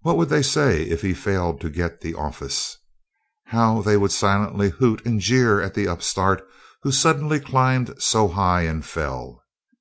What 0.00 0.16
would 0.16 0.30
they 0.30 0.42
say 0.42 0.82
if 0.82 1.02
he 1.02 1.14
failed 1.14 1.60
to 1.60 1.70
get 1.70 2.00
the 2.00 2.16
office? 2.16 2.76
How 3.44 3.82
they 3.82 3.96
would 3.96 4.10
silently 4.10 4.70
hoot 4.70 5.00
and 5.06 5.20
jeer 5.20 5.60
at 5.60 5.74
the 5.74 5.86
upstart 5.86 6.42
who 6.82 6.90
suddenly 6.90 7.38
climbed 7.38 7.94
so 8.02 8.26
high 8.26 8.62
and 8.62 8.84
fell. 8.84 9.44